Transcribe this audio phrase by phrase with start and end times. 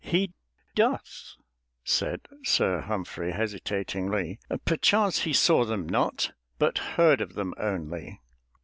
[0.03, 0.33] "He
[0.73, 1.35] doth,"
[1.83, 4.39] said Sir Humphrey, hesitatingly.
[4.65, 8.19] "Perchance he saw them not, but heard of them only."